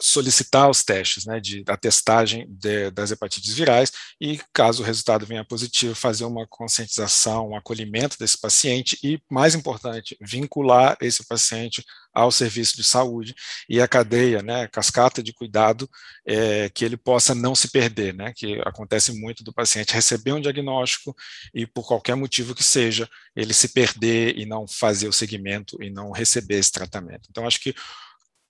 solicitar 0.00 0.70
os 0.70 0.84
testes, 0.84 1.26
né, 1.26 1.40
de, 1.40 1.64
da 1.64 1.76
testagem 1.76 2.46
de, 2.48 2.90
das 2.90 3.10
hepatites 3.10 3.52
virais 3.52 3.92
e, 4.20 4.40
caso 4.52 4.82
o 4.82 4.86
resultado 4.86 5.26
venha 5.26 5.44
positivo, 5.44 5.94
fazer 5.94 6.24
uma 6.24 6.46
conscientização, 6.46 7.50
um 7.50 7.56
acolhimento 7.56 8.16
desse 8.18 8.40
paciente 8.40 8.98
e, 9.02 9.20
mais 9.30 9.54
importante, 9.54 10.16
vincular 10.20 10.96
esse 11.00 11.26
paciente 11.26 11.84
ao 12.14 12.30
serviço 12.30 12.76
de 12.76 12.84
saúde 12.84 13.34
e 13.68 13.80
a 13.80 13.88
cadeia, 13.88 14.42
né, 14.42 14.68
cascata 14.68 15.22
de 15.22 15.32
cuidado, 15.32 15.88
é, 16.26 16.68
que 16.70 16.84
ele 16.84 16.96
possa 16.96 17.34
não 17.34 17.54
se 17.54 17.70
perder, 17.70 18.14
né, 18.14 18.32
que 18.34 18.60
acontece 18.64 19.12
muito 19.12 19.42
do 19.42 19.52
paciente 19.52 19.92
receber 19.92 20.32
um 20.32 20.40
diagnóstico 20.40 21.14
e, 21.52 21.66
por 21.66 21.86
qualquer 21.86 22.14
motivo 22.14 22.54
que 22.54 22.62
seja, 22.62 23.08
ele 23.34 23.52
se 23.52 23.68
perder 23.68 24.38
e 24.38 24.46
não 24.46 24.66
fazer 24.66 25.08
o 25.08 25.12
segmento 25.12 25.82
e 25.82 25.90
não 25.90 26.10
receber 26.10 26.58
esse 26.58 26.72
tratamento. 26.72 27.28
Então, 27.30 27.46
acho 27.46 27.60
que 27.60 27.74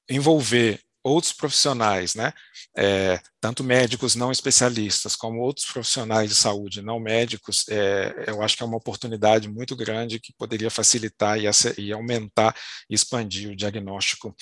envolver 0.09 0.81
outros 1.09 1.33
profissionais, 1.33 2.15
né, 2.15 2.33
é, 2.77 3.21
tanto 3.41 3.65
médicos 3.65 4.15
não 4.15 4.31
especialistas, 4.31 5.17
como 5.17 5.41
outros 5.41 5.67
profissionais 5.67 6.29
de 6.29 6.35
saúde 6.37 6.83
não 6.83 7.01
médicos, 7.01 7.65
é, 7.69 8.25
eu 8.27 8.43
acho 8.43 8.57
que 8.57 8.63
é 8.63 8.67
uma 8.67 8.77
oportunidade 8.77 9.49
muito 9.49 9.75
grande 9.75 10.21
que 10.21 10.33
poderia 10.37 10.71
facilitar 10.71 11.39
e, 11.39 11.47
e, 11.79 11.93
aumentar 11.93 12.55
e 12.89 12.95
expandir 12.95 13.51
o 13.51 13.57
diagnóstico 13.57 14.35